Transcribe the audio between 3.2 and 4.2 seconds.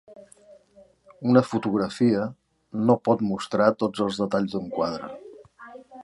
mostrar tots els